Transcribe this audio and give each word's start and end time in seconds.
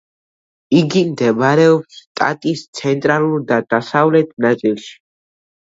იგი 0.79 1.03
მდებარეობს 1.09 1.99
შტატის 1.99 2.65
ცენტრალურ 2.81 3.47
და 3.55 3.63
დასავლეთ 3.77 4.35
ნაწილში. 4.49 5.01